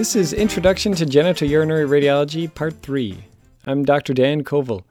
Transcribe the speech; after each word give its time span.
This 0.00 0.16
is 0.16 0.32
Introduction 0.32 0.94
to 0.94 1.04
Genitourinary 1.04 1.86
Radiology, 1.86 2.48
Part 2.54 2.80
3. 2.80 3.22
I'm 3.66 3.84
Dr. 3.84 4.14
Dan 4.14 4.42
Koval. 4.42 4.84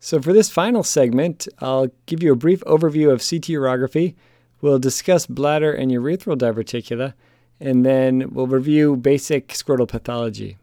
So, 0.00 0.18
for 0.18 0.32
this 0.32 0.48
final 0.48 0.82
segment, 0.82 1.46
I'll 1.58 1.88
give 2.06 2.22
you 2.22 2.32
a 2.32 2.36
brief 2.36 2.60
overview 2.60 3.12
of 3.12 3.18
CT 3.20 3.52
urography. 3.52 4.14
We'll 4.62 4.78
discuss 4.78 5.26
bladder 5.26 5.70
and 5.74 5.90
urethral 5.90 6.38
diverticula, 6.38 7.12
and 7.60 7.84
then 7.84 8.30
we'll 8.30 8.46
review 8.46 8.96
basic 8.96 9.48
scrotal 9.48 9.86
pathology. 9.86 10.56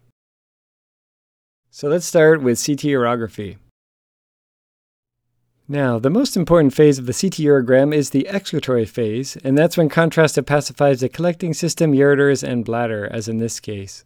So, 1.70 1.89
let's 1.89 2.07
start 2.07 2.41
with 2.41 2.66
CT 2.66 2.80
urography. 2.80 3.57
Now, 5.67 5.98
the 5.98 6.09
most 6.09 6.35
important 6.35 6.73
phase 6.73 6.99
of 6.99 7.05
the 7.05 7.13
CT 7.13 7.38
urogram 7.38 7.95
is 7.95 8.09
the 8.09 8.27
excretory 8.27 8.85
phase, 8.85 9.38
and 9.45 9.58
that's 9.58 9.77
when 9.77 9.88
contrast 9.88 10.36
opacifies 10.36 10.99
the 10.99 11.08
collecting 11.08 11.53
system, 11.53 11.94
ureters, 11.94 12.44
and 12.44 12.66
bladder, 12.66 13.08
as 13.09 13.30
in 13.30 13.38
this 13.38 13.62
case. 13.62 14.03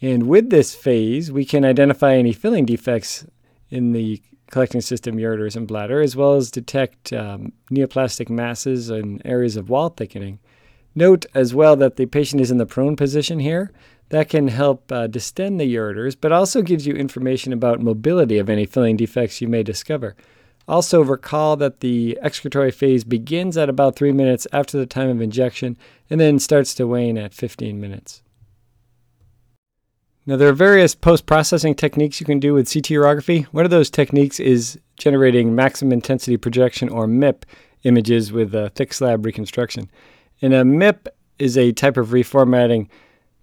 And 0.00 0.26
with 0.26 0.48
this 0.48 0.74
phase, 0.74 1.30
we 1.30 1.44
can 1.44 1.62
identify 1.62 2.14
any 2.14 2.32
filling 2.32 2.64
defects 2.64 3.26
in 3.68 3.92
the 3.92 4.22
collecting 4.50 4.80
system, 4.80 5.16
ureters, 5.16 5.56
and 5.56 5.68
bladder, 5.68 6.00
as 6.00 6.16
well 6.16 6.34
as 6.34 6.50
detect 6.50 7.12
um, 7.12 7.52
neoplastic 7.70 8.30
masses 8.30 8.88
and 8.88 9.20
areas 9.26 9.56
of 9.56 9.68
wall 9.68 9.90
thickening. 9.90 10.38
Note 10.94 11.26
as 11.34 11.54
well 11.54 11.76
that 11.76 11.96
the 11.96 12.06
patient 12.06 12.40
is 12.40 12.50
in 12.50 12.58
the 12.58 12.66
prone 12.66 12.96
position 12.96 13.40
here. 13.40 13.72
That 14.08 14.30
can 14.30 14.48
help 14.48 14.90
uh, 14.90 15.06
distend 15.06 15.60
the 15.60 15.74
ureters, 15.74 16.16
but 16.18 16.32
also 16.32 16.62
gives 16.62 16.86
you 16.86 16.94
information 16.94 17.52
about 17.52 17.80
mobility 17.80 18.38
of 18.38 18.48
any 18.48 18.64
filling 18.64 18.96
defects 18.96 19.40
you 19.40 19.48
may 19.48 19.62
discover. 19.62 20.16
Also, 20.66 21.02
recall 21.02 21.56
that 21.56 21.80
the 21.80 22.18
excretory 22.22 22.70
phase 22.70 23.04
begins 23.04 23.56
at 23.56 23.68
about 23.68 23.96
3 23.96 24.12
minutes 24.12 24.46
after 24.52 24.78
the 24.78 24.86
time 24.86 25.10
of 25.10 25.20
injection 25.20 25.76
and 26.08 26.20
then 26.20 26.38
starts 26.38 26.74
to 26.74 26.86
wane 26.86 27.18
at 27.18 27.34
15 27.34 27.78
minutes. 27.80 28.22
Now, 30.26 30.36
there 30.36 30.48
are 30.48 30.54
various 30.54 30.94
post 30.94 31.26
processing 31.26 31.74
techniques 31.74 32.18
you 32.18 32.24
can 32.24 32.40
do 32.40 32.54
with 32.54 32.72
CT 32.72 32.86
urography. 32.86 33.44
One 33.46 33.66
of 33.66 33.70
those 33.70 33.90
techniques 33.90 34.40
is 34.40 34.78
generating 34.96 35.54
maximum 35.54 35.92
intensity 35.92 36.38
projection 36.38 36.88
or 36.88 37.06
MIP 37.06 37.42
images 37.82 38.32
with 38.32 38.54
a 38.54 38.70
thick 38.70 38.94
slab 38.94 39.26
reconstruction. 39.26 39.90
And 40.40 40.54
a 40.54 40.62
MIP 40.62 41.08
is 41.38 41.58
a 41.58 41.72
type 41.72 41.98
of 41.98 42.08
reformatting 42.08 42.88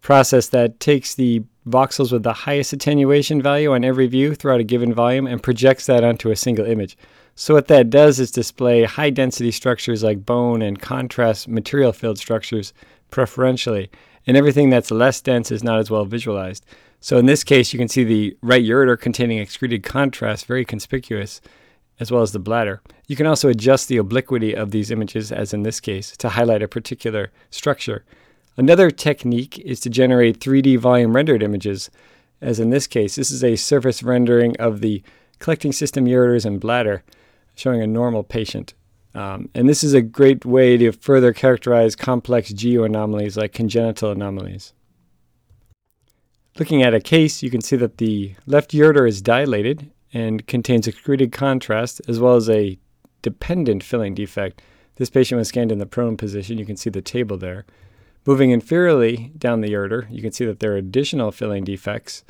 process 0.02 0.48
that 0.50 0.80
takes 0.80 1.14
the 1.14 1.44
voxels 1.68 2.12
with 2.12 2.24
the 2.24 2.34
highest 2.34 2.74
attenuation 2.74 3.42
value 3.42 3.74
on 3.74 3.84
every 3.84 4.08
view 4.08 4.34
throughout 4.34 4.60
a 4.60 4.64
given 4.64 4.92
volume 4.92 5.28
and 5.28 5.44
projects 5.44 5.86
that 5.86 6.04
onto 6.04 6.32
a 6.32 6.36
single 6.36 6.66
image. 6.66 6.98
So, 7.36 7.54
what 7.54 7.68
that 7.68 7.90
does 7.90 8.20
is 8.20 8.32
display 8.32 8.84
high 8.84 9.10
density 9.10 9.52
structures 9.52 10.04
like 10.04 10.26
bone 10.26 10.62
and 10.62 10.80
contrast 10.80 11.48
material 11.48 11.94
filled 11.94 12.20
structures 12.20 12.74
preferentially, 13.10 13.90
and 14.28 14.38
everything 14.38 14.70
that's 14.70 14.92
less 14.92 15.22
dense 15.22 15.52
is 15.52 15.64
not 15.64 15.80
as 15.80 15.90
well 15.90 16.06
visualized. 16.06 16.66
So, 17.00 17.18
in 17.18 17.26
this 17.26 17.44
case, 17.44 17.74
you 17.74 17.80
can 17.80 17.88
see 17.88 18.04
the 18.04 18.38
right 18.42 18.64
ureter 18.64 19.00
containing 19.00 19.40
excreted 19.40 19.84
contrast 19.84 20.46
very 20.46 20.66
conspicuous, 20.66 21.42
as 22.00 22.12
well 22.12 22.22
as 22.22 22.32
the 22.32 22.40
bladder. 22.40 22.82
You 23.08 23.16
can 23.16 23.28
also 23.28 23.50
adjust 23.50 23.88
the 23.88 23.98
obliquity 23.98 24.54
of 24.54 24.72
these 24.72 24.92
images, 24.92 25.32
as 25.32 25.54
in 25.54 25.64
this 25.64 25.80
case, 25.80 26.16
to 26.18 26.30
highlight 26.30 26.62
a 26.62 26.68
particular 26.68 27.32
structure. 27.50 28.04
Another 28.58 28.92
technique 28.92 29.58
is 29.60 29.80
to 29.80 29.90
generate 29.90 30.40
3D 30.40 30.78
volume 30.78 31.16
rendered 31.16 31.42
images, 31.42 31.90
as 32.42 32.60
in 32.60 32.70
this 32.70 32.88
case. 32.88 33.16
This 33.16 33.32
is 33.32 33.44
a 33.44 33.56
surface 33.56 34.04
rendering 34.04 34.56
of 34.58 34.82
the 34.82 35.02
collecting 35.40 35.72
system 35.72 36.06
ureters 36.06 36.46
and 36.46 36.60
bladder, 36.60 37.04
showing 37.62 37.82
a 37.82 37.88
normal 37.88 38.24
patient. 38.24 38.74
Um, 39.14 39.50
and 39.54 39.70
this 39.70 39.84
is 39.84 39.94
a 39.94 40.02
great 40.02 40.46
way 40.46 40.78
to 40.78 40.92
further 40.92 41.34
characterize 41.34 41.96
complex 41.96 42.52
GU 42.52 42.84
anomalies 42.84 43.38
like 43.38 43.54
congenital 43.54 44.12
anomalies. 44.12 44.74
Looking 46.58 46.82
at 46.84 46.94
a 46.94 47.00
case, 47.00 47.44
you 47.44 47.50
can 47.50 47.62
see 47.62 47.76
that 47.78 47.98
the 47.98 48.36
left 48.46 48.72
ureter 48.72 49.08
is 49.08 49.22
dilated 49.22 49.92
and 50.14 50.46
contains 50.48 50.88
excreted 50.88 51.32
contrast 51.32 52.02
as 52.08 52.20
well 52.20 52.36
as 52.36 52.50
a 52.50 52.78
dependent 53.22 53.84
filling 53.84 54.16
defect. 54.16 54.62
This 54.96 55.10
patient 55.10 55.40
was 55.40 55.48
scanned 55.48 55.72
in 55.72 55.80
the 55.80 55.86
prone 55.86 56.18
position. 56.18 56.58
You 56.58 56.66
can 56.66 56.76
see 56.76 56.90
the 56.90 57.02
table 57.02 57.38
there. 57.38 57.66
Moving 58.26 58.52
inferiorly 58.52 59.38
down 59.38 59.62
the 59.62 59.72
ureter, 59.72 60.08
you 60.12 60.22
can 60.22 60.32
see 60.32 60.46
that 60.46 60.60
there 60.60 60.74
are 60.74 60.78
additional 60.78 61.32
filling 61.32 61.64
defects 61.64 62.24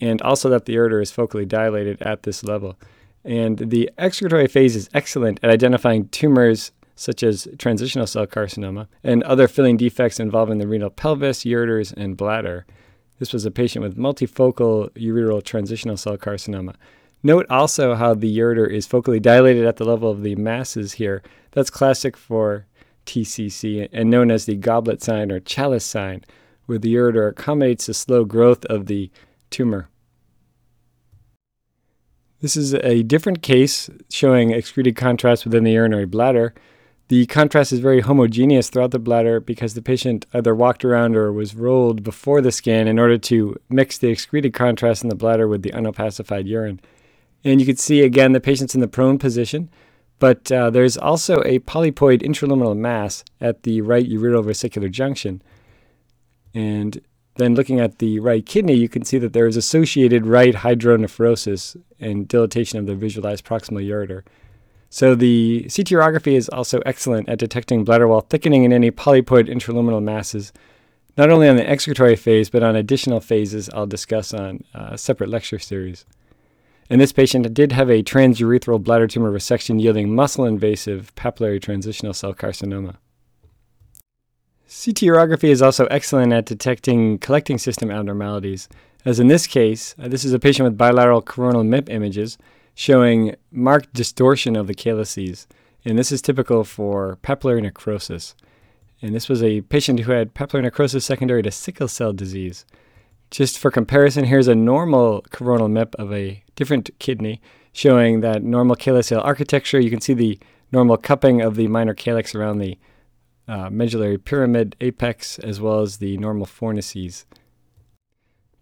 and 0.00 0.20
also 0.22 0.48
that 0.50 0.66
the 0.66 0.74
ureter 0.74 1.02
is 1.02 1.12
focally 1.12 1.46
dilated 1.46 2.00
at 2.02 2.24
this 2.24 2.44
level. 2.44 2.78
And 3.24 3.58
the 3.58 3.90
excretory 3.96 4.48
phase 4.48 4.76
is 4.76 4.90
excellent 4.92 5.40
at 5.42 5.50
identifying 5.50 6.08
tumors 6.08 6.72
such 6.96 7.22
as 7.22 7.48
transitional 7.58 8.06
cell 8.06 8.26
carcinoma 8.26 8.86
and 9.02 9.22
other 9.24 9.48
filling 9.48 9.76
defects 9.76 10.20
involving 10.20 10.58
the 10.58 10.66
renal 10.66 10.90
pelvis, 10.90 11.44
ureters, 11.44 11.92
and 11.92 12.16
bladder. 12.16 12.66
This 13.18 13.32
was 13.32 13.44
a 13.44 13.50
patient 13.50 13.82
with 13.82 13.96
multifocal 13.96 14.90
ureteral 14.90 15.42
transitional 15.42 15.96
cell 15.96 16.16
carcinoma. 16.16 16.74
Note 17.22 17.46
also 17.48 17.94
how 17.94 18.14
the 18.14 18.38
ureter 18.38 18.70
is 18.70 18.86
focally 18.86 19.20
dilated 19.20 19.64
at 19.64 19.76
the 19.76 19.84
level 19.84 20.10
of 20.10 20.22
the 20.22 20.36
masses 20.36 20.92
here. 20.92 21.22
That's 21.52 21.70
classic 21.70 22.16
for 22.16 22.66
TCC 23.06 23.88
and 23.92 24.10
known 24.10 24.30
as 24.30 24.44
the 24.44 24.56
goblet 24.56 25.02
sign 25.02 25.32
or 25.32 25.40
chalice 25.40 25.84
sign, 25.84 26.24
where 26.66 26.78
the 26.78 26.94
ureter 26.94 27.28
accommodates 27.28 27.86
the 27.86 27.94
slow 27.94 28.24
growth 28.24 28.64
of 28.66 28.86
the 28.86 29.10
tumor. 29.50 29.88
This 32.40 32.56
is 32.56 32.74
a 32.74 33.02
different 33.02 33.42
case 33.42 33.88
showing 34.10 34.50
excreted 34.50 34.96
contrast 34.96 35.44
within 35.44 35.64
the 35.64 35.72
urinary 35.72 36.04
bladder. 36.06 36.54
The 37.08 37.26
contrast 37.26 37.72
is 37.72 37.80
very 37.80 38.00
homogeneous 38.00 38.70
throughout 38.70 38.90
the 38.90 38.98
bladder 38.98 39.40
because 39.40 39.74
the 39.74 39.82
patient 39.82 40.26
either 40.32 40.54
walked 40.54 40.84
around 40.84 41.16
or 41.16 41.32
was 41.32 41.54
rolled 41.54 42.02
before 42.02 42.40
the 42.40 42.52
scan 42.52 42.88
in 42.88 42.98
order 42.98 43.18
to 43.18 43.56
mix 43.68 43.98
the 43.98 44.08
excreted 44.08 44.54
contrast 44.54 45.02
in 45.02 45.10
the 45.10 45.14
bladder 45.14 45.46
with 45.46 45.62
the 45.62 45.72
unopacified 45.72 46.46
urine. 46.46 46.80
And 47.44 47.60
you 47.60 47.66
can 47.66 47.76
see 47.76 48.00
again 48.02 48.32
the 48.32 48.40
patient's 48.40 48.74
in 48.74 48.80
the 48.80 48.88
prone 48.88 49.18
position. 49.18 49.70
But 50.18 50.50
uh, 50.50 50.70
there's 50.70 50.96
also 50.96 51.42
a 51.44 51.58
polypoid 51.60 52.22
intraluminal 52.22 52.76
mass 52.76 53.24
at 53.40 53.64
the 53.64 53.82
right 53.82 54.08
ureterovesicular 54.08 54.90
junction. 54.90 55.42
And 56.54 57.00
then 57.36 57.54
looking 57.54 57.80
at 57.80 57.98
the 57.98 58.20
right 58.20 58.44
kidney, 58.44 58.74
you 58.74 58.88
can 58.88 59.04
see 59.04 59.18
that 59.18 59.32
there 59.32 59.46
is 59.46 59.56
associated 59.56 60.26
right 60.26 60.54
hydronephrosis 60.54 61.76
and 61.98 62.28
dilatation 62.28 62.78
of 62.78 62.86
the 62.86 62.94
visualized 62.94 63.44
proximal 63.44 63.84
ureter. 63.84 64.22
So 64.88 65.16
the 65.16 65.62
CT 65.62 65.88
urography 65.88 66.36
is 66.36 66.48
also 66.48 66.78
excellent 66.86 67.28
at 67.28 67.40
detecting 67.40 67.82
bladder 67.82 68.06
wall 68.06 68.20
thickening 68.20 68.62
in 68.62 68.72
any 68.72 68.92
polypoid 68.92 69.48
intraluminal 69.48 70.02
masses, 70.02 70.52
not 71.16 71.30
only 71.30 71.48
on 71.48 71.56
the 71.56 71.68
excretory 71.68 72.14
phase, 72.14 72.48
but 72.48 72.62
on 72.62 72.76
additional 72.76 73.18
phases 73.20 73.68
I'll 73.70 73.86
discuss 73.86 74.32
on 74.32 74.62
a 74.72 74.96
separate 74.96 75.30
lecture 75.30 75.58
series. 75.58 76.04
And 76.88 77.00
this 77.00 77.12
patient 77.12 77.52
did 77.54 77.72
have 77.72 77.90
a 77.90 78.02
transurethral 78.02 78.82
bladder 78.82 79.08
tumor 79.08 79.32
resection 79.32 79.80
yielding 79.82 80.14
muscle 80.14 80.44
invasive 80.44 81.12
papillary 81.16 81.60
transitional 81.60 82.14
cell 82.14 82.34
carcinoma. 82.34 82.96
CT 84.66 85.02
urography 85.02 85.50
is 85.50 85.60
also 85.60 85.86
excellent 85.86 86.32
at 86.32 86.46
detecting 86.46 87.18
collecting 87.18 87.58
system 87.58 87.90
abnormalities, 87.90 88.68
as 89.04 89.20
in 89.20 89.28
this 89.28 89.46
case, 89.46 89.94
uh, 89.98 90.08
this 90.08 90.24
is 90.24 90.32
a 90.32 90.38
patient 90.38 90.64
with 90.64 90.78
bilateral 90.78 91.20
coronal 91.20 91.62
MIP 91.62 91.90
images 91.90 92.38
showing 92.74 93.36
marked 93.52 93.92
distortion 93.92 94.56
of 94.56 94.66
the 94.66 94.74
calyces, 94.74 95.46
and 95.84 95.98
this 95.98 96.10
is 96.10 96.22
typical 96.22 96.64
for 96.64 97.18
papillary 97.22 97.62
necrosis. 97.62 98.34
And 99.02 99.14
this 99.14 99.28
was 99.28 99.42
a 99.42 99.60
patient 99.62 100.00
who 100.00 100.12
had 100.12 100.34
papillary 100.34 100.62
necrosis 100.62 101.04
secondary 101.04 101.42
to 101.42 101.50
sickle 101.50 101.88
cell 101.88 102.14
disease. 102.14 102.64
Just 103.30 103.58
for 103.58 103.70
comparison, 103.70 104.24
here's 104.24 104.48
a 104.48 104.54
normal 104.54 105.22
coronal 105.30 105.68
MIP 105.68 105.94
of 105.96 106.10
a 106.10 106.42
different 106.56 106.90
kidney 106.98 107.42
showing 107.74 108.22
that 108.22 108.42
normal 108.42 108.76
calyceal 108.76 109.22
architecture. 109.22 109.78
You 109.78 109.90
can 109.90 110.00
see 110.00 110.14
the 110.14 110.38
normal 110.72 110.96
cupping 110.96 111.42
of 111.42 111.56
the 111.56 111.68
minor 111.68 111.92
calyx 111.92 112.34
around 112.34 112.58
the 112.58 112.78
uh, 113.48 113.70
medullary 113.70 114.18
pyramid 114.18 114.76
apex 114.80 115.38
as 115.38 115.60
well 115.60 115.80
as 115.80 115.98
the 115.98 116.16
normal 116.18 116.46
fornices. 116.46 117.26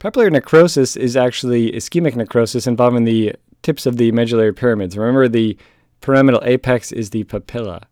Papillary 0.00 0.32
necrosis 0.32 0.96
is 0.96 1.16
actually 1.16 1.70
ischemic 1.72 2.16
necrosis 2.16 2.66
involving 2.66 3.04
the 3.04 3.34
tips 3.62 3.86
of 3.86 3.96
the 3.96 4.10
medullary 4.12 4.52
pyramids. 4.52 4.96
Remember, 4.96 5.28
the 5.28 5.56
pyramidal 6.00 6.42
apex 6.44 6.90
is 6.90 7.10
the 7.10 7.24
papilla. 7.24 7.84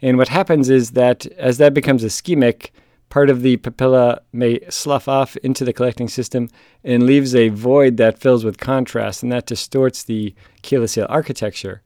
And 0.00 0.16
what 0.16 0.28
happens 0.28 0.70
is 0.70 0.92
that 0.92 1.26
as 1.36 1.58
that 1.58 1.74
becomes 1.74 2.04
ischemic, 2.04 2.70
part 3.08 3.30
of 3.30 3.42
the 3.42 3.56
papilla 3.58 4.20
may 4.32 4.60
slough 4.70 5.08
off 5.08 5.36
into 5.38 5.64
the 5.64 5.72
collecting 5.72 6.08
system 6.08 6.48
and 6.84 7.02
leaves 7.02 7.34
a 7.34 7.48
void 7.48 7.96
that 7.96 8.18
fills 8.18 8.44
with 8.44 8.58
contrast, 8.58 9.22
and 9.22 9.32
that 9.32 9.46
distorts 9.46 10.02
the 10.04 10.34
calyceal 10.62 11.06
architecture. 11.08 11.82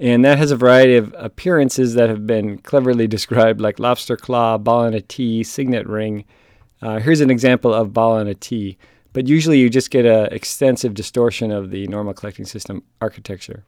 And 0.00 0.24
that 0.24 0.38
has 0.38 0.50
a 0.50 0.56
variety 0.56 0.96
of 0.96 1.14
appearances 1.18 1.94
that 1.94 2.08
have 2.08 2.26
been 2.26 2.58
cleverly 2.58 3.08
described, 3.08 3.60
like 3.60 3.80
lobster 3.80 4.16
claw, 4.16 4.56
ball 4.56 4.84
in 4.84 4.94
a 4.94 5.00
T, 5.00 5.42
signet 5.42 5.86
ring. 5.88 6.24
Uh, 6.80 7.00
here's 7.00 7.20
an 7.20 7.30
example 7.30 7.74
of 7.74 7.92
ball 7.92 8.18
in 8.18 8.28
a 8.28 8.34
T. 8.34 8.78
But 9.12 9.26
usually 9.26 9.58
you 9.58 9.68
just 9.68 9.90
get 9.90 10.06
an 10.06 10.32
extensive 10.32 10.94
distortion 10.94 11.50
of 11.50 11.70
the 11.70 11.88
normal 11.88 12.14
collecting 12.14 12.44
system 12.44 12.84
architecture. 13.00 13.64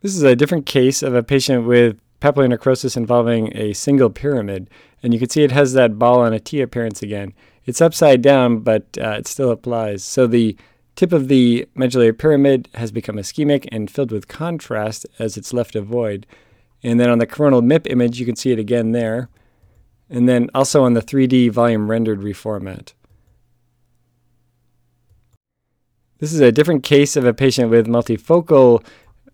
This 0.00 0.16
is 0.16 0.22
a 0.22 0.34
different 0.34 0.66
case 0.66 1.02
of 1.02 1.14
a 1.14 1.22
patient 1.22 1.66
with 1.66 2.00
papillary 2.20 2.48
necrosis 2.48 2.96
involving 2.96 3.56
a 3.56 3.72
single 3.74 4.10
pyramid. 4.10 4.68
And 5.02 5.12
you 5.12 5.20
can 5.20 5.28
see 5.28 5.44
it 5.44 5.52
has 5.52 5.72
that 5.74 5.98
ball 5.98 6.20
on 6.20 6.32
a 6.32 6.40
T 6.40 6.60
appearance 6.60 7.02
again. 7.02 7.32
It's 7.64 7.80
upside 7.80 8.22
down, 8.22 8.60
but 8.60 8.98
uh, 9.00 9.10
it 9.18 9.28
still 9.28 9.50
applies. 9.50 10.02
So 10.02 10.26
the 10.26 10.56
tip 10.96 11.12
of 11.12 11.28
the 11.28 11.66
medullary 11.74 12.12
pyramid 12.12 12.68
has 12.74 12.92
become 12.92 13.16
ischemic 13.16 13.68
and 13.72 13.90
filled 13.90 14.12
with 14.12 14.28
contrast 14.28 15.06
as 15.18 15.36
it's 15.36 15.52
left 15.52 15.76
a 15.76 15.82
void. 15.82 16.26
And 16.82 16.98
then 16.98 17.10
on 17.10 17.18
the 17.18 17.26
coronal 17.26 17.62
MIP 17.62 17.90
image, 17.90 18.18
you 18.18 18.26
can 18.26 18.36
see 18.36 18.52
it 18.52 18.58
again 18.58 18.92
there. 18.92 19.28
And 20.08 20.28
then 20.28 20.50
also 20.54 20.82
on 20.82 20.94
the 20.94 21.02
3D 21.02 21.50
volume 21.50 21.90
rendered 21.90 22.20
reformat. 22.20 22.94
This 26.18 26.32
is 26.32 26.40
a 26.40 26.52
different 26.52 26.82
case 26.82 27.16
of 27.16 27.24
a 27.24 27.32
patient 27.32 27.70
with 27.70 27.86
multifocal 27.86 28.84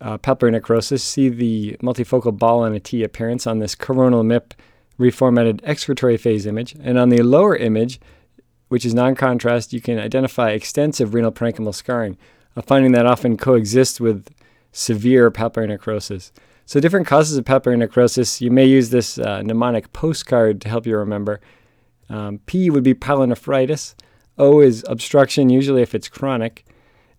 uh, 0.00 0.18
papillary 0.18 0.52
necrosis. 0.52 1.02
See 1.02 1.28
the 1.28 1.76
multifocal 1.82 2.36
ball 2.38 2.64
and 2.64 2.76
a 2.76 2.80
T 2.80 3.02
appearance 3.02 3.46
on 3.46 3.58
this 3.58 3.74
coronal 3.74 4.22
MIP 4.22 4.52
reformatted 4.98 5.60
excretory 5.64 6.16
phase 6.16 6.46
image. 6.46 6.76
And 6.80 6.98
on 6.98 7.08
the 7.08 7.22
lower 7.22 7.56
image, 7.56 7.98
which 8.68 8.84
is 8.84 8.94
non-contrast, 8.94 9.72
you 9.72 9.80
can 9.80 9.98
identify 9.98 10.50
extensive 10.50 11.14
renal 11.14 11.32
parenchymal 11.32 11.74
scarring, 11.74 12.18
a 12.56 12.62
finding 12.62 12.92
that 12.92 13.06
often 13.06 13.36
coexists 13.36 14.00
with 14.00 14.28
severe 14.72 15.30
papillary 15.30 15.68
necrosis. 15.68 16.32
So 16.64 16.80
different 16.80 17.06
causes 17.06 17.36
of 17.36 17.44
papillary 17.44 17.78
necrosis, 17.78 18.40
you 18.40 18.50
may 18.50 18.66
use 18.66 18.90
this 18.90 19.18
uh, 19.18 19.42
mnemonic 19.42 19.92
postcard 19.92 20.60
to 20.62 20.68
help 20.68 20.86
you 20.86 20.96
remember. 20.96 21.40
Um, 22.08 22.40
P 22.46 22.70
would 22.70 22.82
be 22.82 22.94
pyelonephritis. 22.94 23.94
O 24.38 24.60
is 24.60 24.84
obstruction, 24.88 25.48
usually 25.48 25.82
if 25.82 25.94
it's 25.94 26.08
chronic. 26.08 26.64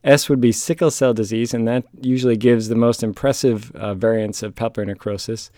S 0.04 0.30
would 0.30 0.40
be 0.40 0.52
sickle 0.52 0.92
cell 0.92 1.14
disease, 1.14 1.54
and 1.54 1.68
that 1.68 1.86
usually 2.02 2.38
gives 2.38 2.68
the 2.68 2.76
most 2.76 3.04
impressive 3.04 3.72
uh, 3.76 3.94
variants 3.94 4.44
of 4.44 4.54
papillary 4.54 4.88
necrosis. 4.88 5.50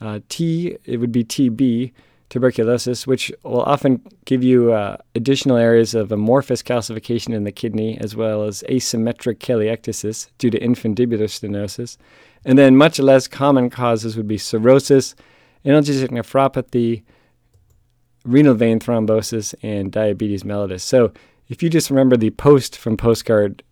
Uh, 0.00 0.20
T, 0.28 0.76
it 0.84 0.98
would 0.98 1.12
be 1.12 1.24
TB, 1.24 1.92
tuberculosis, 2.32 3.06
which 3.06 3.30
will 3.42 3.60
often 3.60 4.00
give 4.24 4.42
you 4.42 4.72
uh, 4.72 4.96
additional 5.14 5.58
areas 5.58 5.94
of 5.94 6.10
amorphous 6.10 6.62
calcification 6.62 7.34
in 7.34 7.44
the 7.44 7.52
kidney, 7.52 7.98
as 7.98 8.16
well 8.16 8.44
as 8.44 8.64
asymmetric 8.70 9.36
caliectasis 9.36 10.28
due 10.38 10.48
to 10.48 10.58
infundibular 10.58 11.28
stenosis. 11.28 11.98
And 12.46 12.58
then 12.58 12.74
much 12.74 12.98
less 12.98 13.28
common 13.28 13.68
causes 13.68 14.16
would 14.16 14.26
be 14.26 14.38
cirrhosis, 14.38 15.14
analgesic 15.66 16.08
nephropathy, 16.08 17.02
renal 18.24 18.54
vein 18.54 18.80
thrombosis, 18.80 19.54
and 19.62 19.92
diabetes 19.92 20.42
mellitus. 20.42 20.80
So 20.80 21.12
if 21.48 21.62
you 21.62 21.68
just 21.68 21.90
remember 21.90 22.16
the 22.16 22.30
post 22.30 22.78
from 22.78 22.96
postcard 22.96 23.62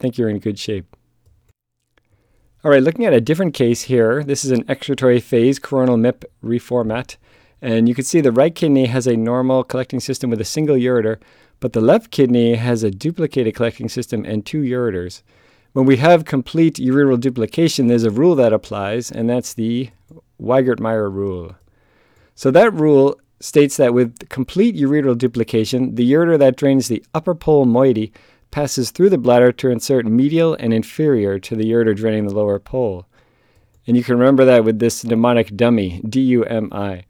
think 0.00 0.18
you're 0.18 0.28
in 0.28 0.40
good 0.40 0.58
shape. 0.58 0.96
All 2.64 2.70
right, 2.70 2.82
looking 2.82 3.04
at 3.04 3.12
a 3.12 3.20
different 3.20 3.54
case 3.54 3.82
here, 3.82 4.24
this 4.24 4.44
is 4.44 4.50
an 4.50 4.64
excretory 4.68 5.20
phase 5.20 5.60
coronal 5.60 5.96
MIP 5.96 6.24
reformat. 6.42 7.16
And 7.62 7.88
you 7.88 7.94
can 7.94 8.04
see 8.04 8.20
the 8.20 8.32
right 8.32 8.54
kidney 8.54 8.86
has 8.86 9.06
a 9.06 9.16
normal 9.16 9.64
collecting 9.64 10.00
system 10.00 10.30
with 10.30 10.40
a 10.40 10.44
single 10.44 10.76
ureter, 10.76 11.18
but 11.60 11.72
the 11.72 11.80
left 11.80 12.10
kidney 12.10 12.54
has 12.54 12.82
a 12.82 12.90
duplicated 12.90 13.54
collecting 13.54 13.88
system 13.88 14.24
and 14.24 14.44
two 14.44 14.62
ureters. 14.62 15.22
When 15.72 15.86
we 15.86 15.98
have 15.98 16.24
complete 16.24 16.76
ureteral 16.76 17.20
duplication, 17.20 17.86
there's 17.86 18.04
a 18.04 18.10
rule 18.10 18.34
that 18.36 18.52
applies, 18.52 19.10
and 19.10 19.28
that's 19.28 19.54
the 19.54 19.90
Weigert-Meyer 20.40 21.08
rule. 21.08 21.54
So 22.34 22.50
that 22.50 22.72
rule 22.72 23.20
states 23.40 23.76
that 23.76 23.94
with 23.94 24.28
complete 24.30 24.74
ureteral 24.74 25.16
duplication, 25.16 25.94
the 25.94 26.10
ureter 26.10 26.38
that 26.38 26.56
drains 26.56 26.88
the 26.88 27.04
upper 27.14 27.34
pole 27.34 27.66
moiety 27.66 28.12
passes 28.50 28.90
through 28.90 29.10
the 29.10 29.18
bladder 29.18 29.52
to 29.52 29.70
insert 29.70 30.06
medial 30.06 30.54
and 30.54 30.74
inferior 30.74 31.38
to 31.38 31.54
the 31.54 31.70
ureter 31.70 31.94
draining 31.94 32.26
the 32.26 32.34
lower 32.34 32.58
pole. 32.58 33.06
And 33.86 33.96
you 33.96 34.02
can 34.02 34.18
remember 34.18 34.44
that 34.44 34.64
with 34.64 34.78
this 34.78 35.04
mnemonic 35.04 35.56
dummy, 35.56 36.02
D-U-M-I. 36.08 37.04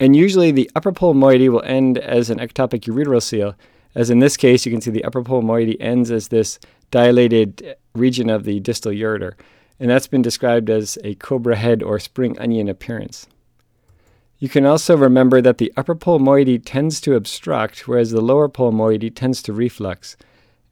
And 0.00 0.16
usually 0.16 0.50
the 0.50 0.70
upper 0.74 0.92
pole 0.92 1.12
moiety 1.12 1.50
will 1.50 1.62
end 1.62 1.98
as 1.98 2.30
an 2.30 2.38
ectopic 2.38 2.80
ureterocele, 2.80 3.54
as 3.94 4.08
in 4.08 4.18
this 4.18 4.38
case 4.38 4.64
you 4.64 4.72
can 4.72 4.80
see 4.80 4.90
the 4.90 5.04
upper 5.04 5.22
pole 5.22 5.42
moiety 5.42 5.78
ends 5.78 6.10
as 6.10 6.28
this 6.28 6.58
dilated 6.90 7.76
region 7.94 8.30
of 8.30 8.44
the 8.44 8.60
distal 8.60 8.92
ureter. 8.92 9.34
And 9.78 9.90
that's 9.90 10.06
been 10.06 10.22
described 10.22 10.70
as 10.70 10.98
a 11.04 11.14
cobra 11.16 11.56
head 11.56 11.82
or 11.82 11.98
spring 11.98 12.38
onion 12.38 12.68
appearance. 12.68 13.26
You 14.38 14.48
can 14.48 14.64
also 14.64 14.96
remember 14.96 15.42
that 15.42 15.58
the 15.58 15.72
upper 15.76 15.94
pole 15.94 16.18
moiety 16.18 16.58
tends 16.58 16.98
to 17.02 17.14
obstruct, 17.14 17.86
whereas 17.86 18.10
the 18.10 18.22
lower 18.22 18.48
pole 18.48 18.72
moiety 18.72 19.10
tends 19.10 19.42
to 19.42 19.52
reflux. 19.52 20.16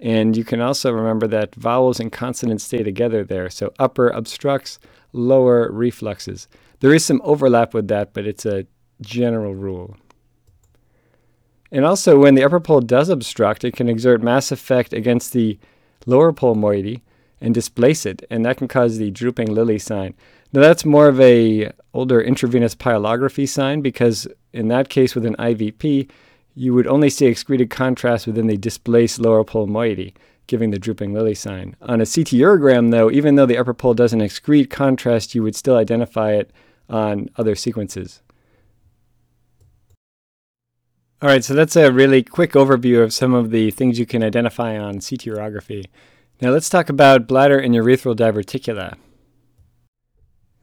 And 0.01 0.39
you 0.39 0.45
can 0.45 0.63
also 0.63 0.91
remember 0.91 1.27
that 1.27 1.55
vowels 1.55 2.01
and 2.01 2.11
consonants 2.11 2.65
stay 2.65 2.83
together 2.83 3.25
there. 3.25 3.51
So 3.51 3.75
upper 3.79 4.09
obstructs, 4.09 4.79
lower 5.13 5.71
refluxes. 5.71 6.47
There 6.81 6.95
is 6.95 7.05
some 7.05 7.21
overlap 7.25 7.75
with 7.75 7.89
that, 7.89 8.15
but 8.15 8.27
it's 8.27 8.47
a 8.47 8.67
general 9.01 9.55
rule. 9.55 9.97
And 11.71 11.85
also, 11.85 12.19
when 12.19 12.35
the 12.35 12.45
upper 12.45 12.61
pole 12.61 12.81
does 12.81 13.09
obstruct, 13.09 13.65
it 13.65 13.77
can 13.77 13.89
exert 13.89 14.23
mass 14.23 14.51
effect 14.51 14.93
against 14.93 15.33
the 15.33 15.59
lower 16.07 16.33
pole 16.33 16.55
moiety 16.55 17.03
and 17.41 17.55
displace 17.55 18.07
it, 18.07 18.25
and 18.31 18.45
that 18.45 18.57
can 18.57 18.69
cause 18.69 18.99
the 18.99 19.11
drooping 19.11 19.55
lily 19.55 19.79
sign. 19.79 20.15
Now, 20.53 20.63
that's 20.63 20.85
more 20.85 21.09
of 21.09 21.21
a 21.21 21.71
older 21.93 22.21
intravenous 22.21 22.75
pyelography 22.75 23.49
sign 23.49 23.83
because 23.83 24.27
in 24.53 24.69
that 24.69 24.89
case, 24.89 25.15
with 25.15 25.27
an 25.27 25.37
IVP, 25.37 26.11
you 26.55 26.75
would 26.75 26.87
only 26.87 27.11
see 27.11 27.27
excreted 27.27 27.71
contrast 27.71 28.27
within 28.27 28.47
the 28.47 28.57
displaced 28.57 29.21
lower 29.21 29.45
pole 29.45 29.67
moiety, 29.67 30.15
giving 30.47 30.71
the 30.71 30.79
drooping 30.79 31.13
lily 31.13 31.35
sign. 31.35 31.77
On 31.83 32.01
a 32.01 32.07
CT 32.07 32.33
urogram, 32.33 32.91
though, 32.91 33.11
even 33.11 33.35
though 33.35 33.47
the 33.47 33.59
upper 33.59 33.75
pole 33.75 33.95
doesn't 33.95 34.21
excrete 34.21 34.71
contrast, 34.71 35.35
you 35.35 35.43
would 35.43 35.55
still 35.55 35.77
identify 35.77 36.33
it 36.33 36.51
on 36.89 37.29
other 37.37 37.55
sequences. 37.55 38.23
All 41.21 41.29
right, 41.29 41.43
so 41.43 41.53
that's 41.53 41.75
a 41.75 41.91
really 41.91 42.23
quick 42.23 42.53
overview 42.53 43.03
of 43.03 43.13
some 43.13 43.35
of 43.35 43.51
the 43.51 43.73
things 43.73 43.99
you 43.99 44.07
can 44.07 44.23
identify 44.23 44.79
on 44.79 45.01
CT 45.01 45.27
urography. 45.27 45.87
Now 46.41 46.51
let's 46.51 46.69
talk 46.69 46.89
about 46.89 47.27
bladder 47.27 47.59
and 47.59 47.75
urethral 47.75 48.15
diverticula. 48.15 48.95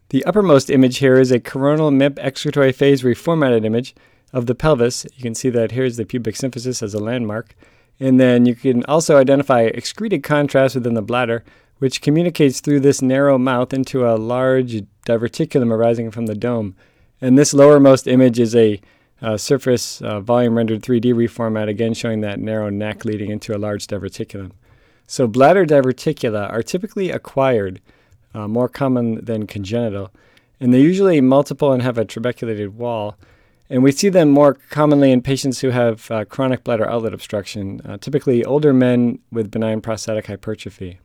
The 0.10 0.24
uppermost 0.24 0.70
image 0.70 1.00
here 1.00 1.20
is 1.20 1.30
a 1.30 1.42
coronal 1.42 1.92
MIP 1.92 2.18
excretory 2.20 2.72
phase 2.72 3.04
reformatted 3.04 3.66
image 3.66 3.96
of 4.32 4.46
the 4.46 4.56
pelvis. 4.56 5.06
You 5.18 5.24
can 5.24 5.36
see 5.36 5.50
that 5.50 5.72
here's 5.72 5.98
the 5.98 6.06
pubic 6.06 6.36
symphysis 6.36 6.82
as 6.82 6.94
a 6.94 7.04
landmark. 7.04 7.54
And 8.00 8.18
then 8.18 8.46
you 8.46 8.56
can 8.56 8.86
also 8.86 9.18
identify 9.18 9.64
excreted 9.64 10.24
contrast 10.24 10.76
within 10.76 10.94
the 10.94 11.02
bladder, 11.02 11.44
which 11.80 12.02
communicates 12.02 12.62
through 12.62 12.80
this 12.80 13.02
narrow 13.02 13.38
mouth 13.38 13.74
into 13.74 14.08
a 14.08 14.16
large 14.16 14.84
diverticulum 15.06 15.74
arising 15.74 16.12
from 16.12 16.28
the 16.28 16.36
dome. 16.36 16.78
And 17.20 17.38
this 17.38 17.54
lowermost 17.54 18.10
image 18.10 18.40
is 18.40 18.56
a 18.56 18.80
uh, 19.26 19.38
surface 19.38 20.04
uh, 20.04 20.20
volume 20.20 20.56
rendered 20.56 20.84
3D 20.84 21.06
reformat, 21.14 21.68
again 21.68 21.96
showing 21.96 22.22
that 22.22 22.40
narrow 22.40 22.70
neck 22.70 23.06
leading 23.06 23.32
into 23.32 23.56
a 23.56 23.58
large 23.58 23.88
diverticulum. 23.88 24.52
So 25.08 25.26
bladder 25.26 25.66
diverticula 25.66 26.52
are 26.52 26.62
typically 26.62 27.10
acquired, 27.10 27.82
uh, 28.36 28.48
more 28.48 28.70
common 28.70 29.26
than 29.26 29.48
congenital, 29.48 30.12
and 30.60 30.72
they're 30.72 30.80
usually 30.80 31.22
multiple 31.22 31.72
and 31.72 31.82
have 31.82 31.98
a 31.98 32.06
trabeculated 32.06 32.78
wall. 32.78 33.18
And 33.68 33.82
we 33.82 33.92
see 33.92 34.10
them 34.10 34.30
more 34.30 34.54
commonly 34.70 35.12
in 35.12 35.24
patients 35.24 35.62
who 35.62 35.72
have 35.72 36.12
uh, 36.12 36.26
chronic 36.26 36.64
bladder 36.64 36.88
outlet 36.88 37.16
obstruction, 37.16 37.82
uh, 37.84 37.98
typically 37.98 38.46
older 38.46 38.74
men 38.74 39.18
with 39.32 39.50
benign 39.50 39.82
prostatic 39.82 40.28
hypertrophy. 40.28 41.00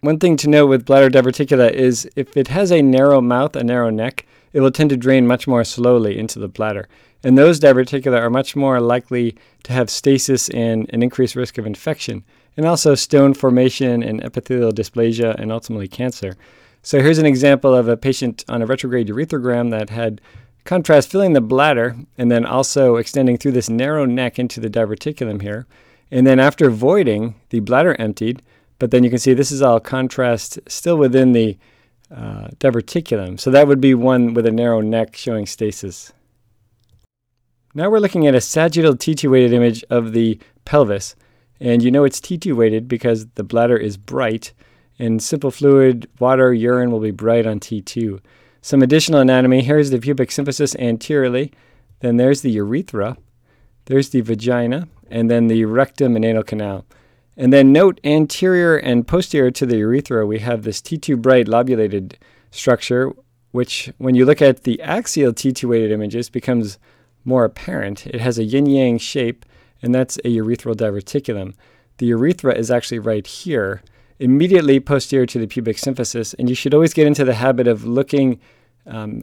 One 0.00 0.20
thing 0.20 0.36
to 0.36 0.48
note 0.48 0.68
with 0.68 0.84
bladder 0.84 1.10
diverticula 1.10 1.72
is 1.72 2.08
if 2.14 2.36
it 2.36 2.46
has 2.48 2.70
a 2.70 2.82
narrow 2.82 3.20
mouth, 3.20 3.56
a 3.56 3.64
narrow 3.64 3.90
neck, 3.90 4.27
it 4.52 4.60
will 4.60 4.70
tend 4.70 4.90
to 4.90 4.96
drain 4.96 5.26
much 5.26 5.46
more 5.46 5.64
slowly 5.64 6.18
into 6.18 6.38
the 6.38 6.48
bladder. 6.48 6.88
And 7.24 7.36
those 7.36 7.58
diverticula 7.58 8.20
are 8.20 8.30
much 8.30 8.54
more 8.54 8.80
likely 8.80 9.36
to 9.64 9.72
have 9.72 9.90
stasis 9.90 10.48
and 10.50 10.88
an 10.92 11.02
increased 11.02 11.36
risk 11.36 11.58
of 11.58 11.66
infection, 11.66 12.24
and 12.56 12.66
also 12.66 12.94
stone 12.94 13.34
formation 13.34 14.02
and 14.02 14.22
epithelial 14.22 14.72
dysplasia 14.72 15.34
and 15.38 15.50
ultimately 15.50 15.88
cancer. 15.88 16.36
So 16.82 17.00
here's 17.00 17.18
an 17.18 17.26
example 17.26 17.74
of 17.74 17.88
a 17.88 17.96
patient 17.96 18.44
on 18.48 18.62
a 18.62 18.66
retrograde 18.66 19.08
urethrogram 19.08 19.70
that 19.70 19.90
had 19.90 20.20
contrast 20.64 21.10
filling 21.10 21.32
the 21.32 21.40
bladder 21.40 21.96
and 22.16 22.30
then 22.30 22.44
also 22.44 22.96
extending 22.96 23.36
through 23.36 23.52
this 23.52 23.70
narrow 23.70 24.04
neck 24.04 24.38
into 24.38 24.60
the 24.60 24.70
diverticulum 24.70 25.42
here. 25.42 25.66
And 26.10 26.26
then 26.26 26.38
after 26.38 26.70
voiding, 26.70 27.34
the 27.50 27.60
bladder 27.60 27.96
emptied, 27.98 28.42
but 28.78 28.90
then 28.90 29.02
you 29.02 29.10
can 29.10 29.18
see 29.18 29.34
this 29.34 29.52
is 29.52 29.62
all 29.62 29.80
contrast 29.80 30.58
still 30.68 30.96
within 30.96 31.32
the 31.32 31.58
uh, 32.14 32.48
diverticulum. 32.58 33.38
So 33.38 33.50
that 33.50 33.68
would 33.68 33.80
be 33.80 33.94
one 33.94 34.34
with 34.34 34.46
a 34.46 34.50
narrow 34.50 34.80
neck 34.80 35.16
showing 35.16 35.46
stasis. 35.46 36.12
Now 37.74 37.90
we're 37.90 38.00
looking 38.00 38.26
at 38.26 38.34
a 38.34 38.40
sagittal 38.40 38.94
T2 38.94 39.30
weighted 39.30 39.52
image 39.52 39.84
of 39.90 40.12
the 40.12 40.38
pelvis. 40.64 41.14
And 41.60 41.82
you 41.82 41.90
know 41.90 42.04
it's 42.04 42.20
T2 42.20 42.54
weighted 42.54 42.88
because 42.88 43.26
the 43.34 43.44
bladder 43.44 43.76
is 43.76 43.96
bright 43.96 44.52
and 44.98 45.22
simple 45.22 45.50
fluid, 45.50 46.08
water, 46.18 46.52
urine 46.52 46.90
will 46.90 47.00
be 47.00 47.10
bright 47.10 47.46
on 47.46 47.60
T2. 47.60 48.20
Some 48.60 48.82
additional 48.82 49.20
anatomy 49.20 49.62
here's 49.62 49.90
the 49.90 50.00
pubic 50.00 50.30
symphysis 50.30 50.76
anteriorly, 50.78 51.52
then 52.00 52.16
there's 52.16 52.42
the 52.42 52.50
urethra, 52.50 53.16
there's 53.84 54.10
the 54.10 54.20
vagina, 54.20 54.88
and 55.10 55.30
then 55.30 55.46
the 55.46 55.64
rectum 55.64 56.16
and 56.16 56.24
anal 56.24 56.42
canal. 56.42 56.84
And 57.38 57.52
then 57.52 57.72
note 57.72 58.00
anterior 58.02 58.76
and 58.76 59.06
posterior 59.06 59.52
to 59.52 59.64
the 59.64 59.76
urethra, 59.76 60.26
we 60.26 60.40
have 60.40 60.64
this 60.64 60.80
T2 60.82 61.22
bright 61.22 61.46
lobulated 61.46 62.18
structure, 62.50 63.12
which, 63.52 63.92
when 63.98 64.16
you 64.16 64.26
look 64.26 64.42
at 64.42 64.64
the 64.64 64.82
axial 64.82 65.32
T2 65.32 65.68
weighted 65.68 65.92
images, 65.92 66.28
becomes 66.28 66.80
more 67.24 67.44
apparent. 67.44 68.08
It 68.08 68.20
has 68.20 68.38
a 68.38 68.44
yin 68.44 68.66
yang 68.66 68.98
shape, 68.98 69.46
and 69.80 69.94
that's 69.94 70.16
a 70.18 70.36
urethral 70.36 70.74
diverticulum. 70.74 71.54
The 71.98 72.06
urethra 72.06 72.54
is 72.54 72.72
actually 72.72 72.98
right 72.98 73.26
here, 73.26 73.82
immediately 74.18 74.80
posterior 74.80 75.26
to 75.26 75.38
the 75.38 75.46
pubic 75.46 75.76
symphysis, 75.76 76.34
and 76.40 76.48
you 76.48 76.56
should 76.56 76.74
always 76.74 76.92
get 76.92 77.06
into 77.06 77.24
the 77.24 77.34
habit 77.34 77.68
of 77.68 77.84
looking 77.84 78.40
um, 78.84 79.22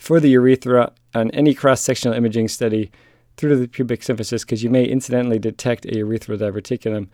for 0.00 0.18
the 0.18 0.30
urethra 0.30 0.92
on 1.14 1.30
any 1.30 1.54
cross 1.54 1.80
sectional 1.80 2.16
imaging 2.16 2.48
study 2.48 2.90
through 3.36 3.56
the 3.56 3.68
pubic 3.68 4.00
symphysis 4.00 4.40
because 4.40 4.64
you 4.64 4.70
may 4.70 4.84
incidentally 4.84 5.38
detect 5.38 5.84
a 5.86 5.92
urethral 5.92 6.38
diverticulum, 6.38 7.08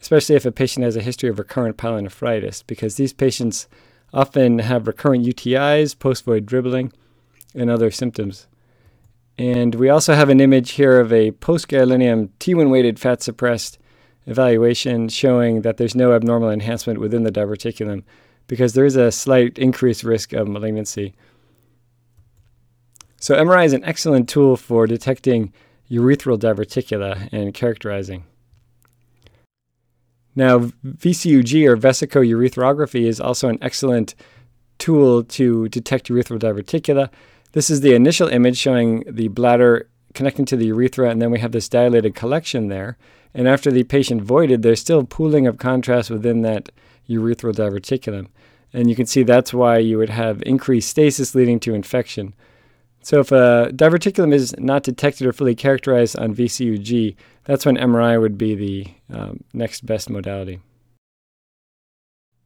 especially 0.00 0.36
if 0.36 0.46
a 0.46 0.52
patient 0.52 0.84
has 0.84 0.96
a 0.96 1.02
history 1.02 1.28
of 1.28 1.38
recurrent 1.38 1.76
pyelonephritis, 1.76 2.64
because 2.66 2.96
these 2.96 3.12
patients 3.12 3.68
often 4.12 4.60
have 4.60 4.86
recurrent 4.86 5.24
UTIs, 5.24 5.98
post 5.98 6.24
void 6.24 6.46
dribbling, 6.46 6.92
and 7.54 7.70
other 7.70 7.90
symptoms. 7.90 8.46
And 9.38 9.74
we 9.76 9.88
also 9.88 10.14
have 10.14 10.28
an 10.28 10.40
image 10.40 10.72
here 10.72 10.98
of 10.98 11.12
a 11.12 11.30
post 11.32 11.68
gadolinium 11.68 12.30
T1 12.40 12.70
weighted 12.70 12.98
fat 12.98 13.22
suppressed 13.22 13.78
evaluation 14.26 15.08
showing 15.08 15.62
that 15.62 15.76
there's 15.76 15.94
no 15.94 16.12
abnormal 16.12 16.50
enhancement 16.50 17.00
within 17.00 17.22
the 17.22 17.32
diverticulum 17.32 18.02
because 18.46 18.74
there 18.74 18.84
is 18.84 18.96
a 18.96 19.12
slight 19.12 19.58
increased 19.58 20.02
risk 20.02 20.32
of 20.32 20.48
malignancy. 20.48 21.14
So, 23.20 23.36
MRI 23.36 23.64
is 23.64 23.72
an 23.72 23.84
excellent 23.84 24.28
tool 24.28 24.56
for 24.56 24.86
detecting 24.86 25.52
urethral 25.90 26.38
diverticula 26.38 27.28
and 27.32 27.54
characterizing. 27.54 28.24
Now, 30.38 30.60
VCUG 30.86 31.66
or 31.66 31.76
vesicourethropography 31.76 33.08
is 33.08 33.20
also 33.20 33.48
an 33.48 33.58
excellent 33.60 34.14
tool 34.78 35.24
to 35.24 35.68
detect 35.68 36.08
urethral 36.08 36.38
diverticula. 36.38 37.10
This 37.54 37.70
is 37.70 37.80
the 37.80 37.92
initial 37.94 38.28
image 38.28 38.56
showing 38.56 39.02
the 39.08 39.26
bladder 39.26 39.88
connecting 40.14 40.44
to 40.44 40.56
the 40.56 40.66
urethra, 40.66 41.10
and 41.10 41.20
then 41.20 41.32
we 41.32 41.40
have 41.40 41.50
this 41.50 41.68
dilated 41.68 42.14
collection 42.14 42.68
there. 42.68 42.96
And 43.34 43.48
after 43.48 43.72
the 43.72 43.82
patient 43.82 44.22
voided, 44.22 44.62
there's 44.62 44.78
still 44.78 45.02
pooling 45.02 45.48
of 45.48 45.58
contrast 45.58 46.08
within 46.08 46.42
that 46.42 46.70
urethral 47.08 47.52
diverticulum. 47.52 48.28
And 48.72 48.88
you 48.88 48.94
can 48.94 49.06
see 49.06 49.24
that's 49.24 49.52
why 49.52 49.78
you 49.78 49.98
would 49.98 50.10
have 50.10 50.40
increased 50.46 50.88
stasis 50.88 51.34
leading 51.34 51.58
to 51.60 51.74
infection. 51.74 52.32
So 53.02 53.18
if 53.18 53.32
a 53.32 53.72
diverticulum 53.72 54.32
is 54.32 54.54
not 54.56 54.84
detected 54.84 55.26
or 55.26 55.32
fully 55.32 55.56
characterized 55.56 56.16
on 56.16 56.32
VCUG, 56.32 57.16
that's 57.48 57.64
when 57.64 57.78
MRI 57.78 58.20
would 58.20 58.36
be 58.36 58.54
the 58.54 58.86
um, 59.10 59.42
next 59.54 59.86
best 59.86 60.10
modality. 60.10 60.60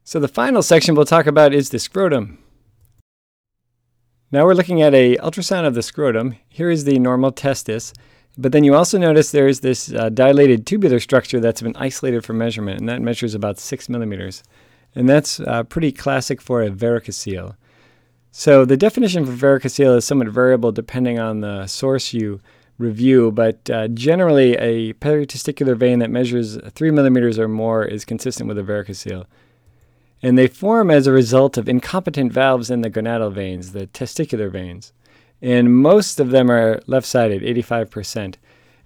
So 0.05 0.17
the 0.17 0.29
final 0.29 0.63
section 0.63 0.95
we'll 0.95 1.05
talk 1.05 1.27
about 1.27 1.53
is 1.53 1.69
the 1.69 1.77
scrotum. 1.77 2.37
Now 4.31 4.45
we're 4.45 4.53
looking 4.53 4.81
at 4.81 4.93
a 4.93 5.17
ultrasound 5.17 5.67
of 5.67 5.75
the 5.75 5.83
scrotum. 5.83 6.37
Here 6.47 6.69
is 6.69 6.85
the 6.85 6.99
normal 6.99 7.33
testis, 7.33 7.93
but 8.37 8.53
then 8.53 8.63
you 8.63 8.75
also 8.75 8.97
notice 8.97 9.31
there's 9.31 9.59
this 9.59 9.91
uh, 9.93 10.07
dilated 10.07 10.65
tubular 10.65 11.01
structure 11.01 11.41
that's 11.41 11.61
been 11.61 11.75
isolated 11.75 12.23
for 12.23 12.31
measurement, 12.31 12.79
and 12.79 12.87
that 12.87 13.01
measures 13.01 13.35
about 13.35 13.59
six 13.59 13.89
millimeters. 13.89 14.41
And 14.95 15.09
that's 15.09 15.41
uh, 15.41 15.63
pretty 15.63 15.91
classic 15.91 16.41
for 16.41 16.63
a 16.63 16.69
varicocele. 16.69 17.57
So 18.31 18.63
the 18.63 18.77
definition 18.77 19.25
for 19.25 19.33
varicocele 19.33 19.97
is 19.97 20.05
somewhat 20.05 20.29
variable 20.29 20.71
depending 20.71 21.19
on 21.19 21.41
the 21.41 21.67
source 21.67 22.13
you 22.13 22.39
review, 22.83 23.31
but 23.31 23.69
uh, 23.69 23.87
generally 23.87 24.55
a 24.55 24.93
peritesticular 24.93 25.75
vein 25.75 25.99
that 25.99 26.11
measures 26.11 26.57
three 26.71 26.91
millimeters 26.91 27.39
or 27.39 27.47
more 27.47 27.83
is 27.83 28.05
consistent 28.05 28.47
with 28.47 28.57
a 28.57 28.63
varicocele. 28.63 29.25
And 30.21 30.37
they 30.37 30.47
form 30.47 30.89
as 30.89 31.07
a 31.07 31.11
result 31.11 31.57
of 31.57 31.67
incompetent 31.67 32.31
valves 32.31 32.69
in 32.69 32.81
the 32.81 32.89
gonadal 32.89 33.33
veins, 33.33 33.71
the 33.71 33.87
testicular 33.87 34.51
veins. 34.51 34.93
And 35.41 35.75
most 35.75 36.19
of 36.19 36.29
them 36.29 36.49
are 36.49 36.79
left 36.87 37.07
sided, 37.07 37.41
85%. 37.41 38.35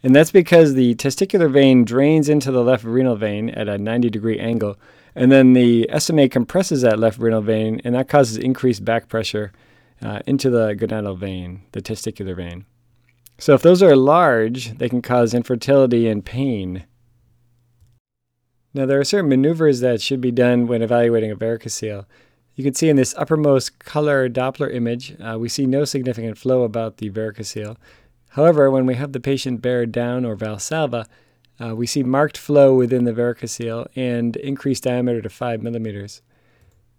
And 0.03 0.15
that's 0.15 0.31
because 0.31 0.73
the 0.73 0.95
testicular 0.95 1.51
vein 1.51 1.85
drains 1.85 2.29
into 2.29 2.51
the 2.51 2.63
left 2.63 2.83
renal 2.83 3.15
vein 3.15 3.49
at 3.49 3.67
a 3.67 3.77
90 3.77 4.09
degree 4.09 4.39
angle 4.39 4.77
and 5.17 5.31
then 5.31 5.53
the 5.53 5.89
SMA 5.97 6.29
compresses 6.29 6.83
that 6.83 6.99
left 6.99 7.17
renal 7.17 7.41
vein, 7.41 7.81
and 7.83 7.95
that 7.95 8.07
causes 8.07 8.37
increased 8.37 8.85
back 8.85 9.09
pressure 9.09 9.51
uh, 9.99 10.19
into 10.27 10.51
the 10.51 10.75
gonadal 10.75 11.17
vein, 11.17 11.63
the 11.71 11.81
testicular 11.81 12.35
vein. 12.35 12.65
So 13.37 13.53
if 13.53 13.61
those 13.61 13.83
are 13.83 13.95
large, 13.95 14.77
they 14.77 14.89
can 14.89 15.01
cause 15.01 15.33
infertility 15.33 16.07
and 16.07 16.25
pain. 16.25 16.85
Now, 18.73 18.85
there 18.85 18.99
are 18.99 19.03
certain 19.03 19.29
maneuvers 19.29 19.79
that 19.79 20.01
should 20.01 20.21
be 20.21 20.31
done 20.31 20.67
when 20.67 20.81
evaluating 20.81 21.31
a 21.31 21.35
varicocele. 21.35 22.05
You 22.55 22.63
can 22.63 22.73
see 22.73 22.89
in 22.89 22.95
this 22.95 23.15
uppermost 23.17 23.79
color 23.79 24.29
Doppler 24.29 24.73
image, 24.73 25.15
uh, 25.21 25.37
we 25.39 25.49
see 25.49 25.65
no 25.65 25.85
significant 25.85 26.37
flow 26.37 26.63
about 26.63 26.97
the 26.97 27.09
varicocele. 27.09 27.77
However, 28.29 28.69
when 28.69 28.85
we 28.85 28.95
have 28.95 29.13
the 29.13 29.19
patient 29.19 29.61
bear 29.61 29.85
down 29.85 30.25
or 30.25 30.35
valsalva, 30.35 31.05
uh, 31.59 31.75
we 31.75 31.87
see 31.87 32.03
marked 32.03 32.37
flow 32.37 32.75
within 32.75 33.03
the 33.03 33.13
varicocele 33.13 33.87
and 33.95 34.35
increased 34.37 34.83
diameter 34.83 35.21
to 35.21 35.29
5 35.29 35.63
millimeters. 35.63 36.21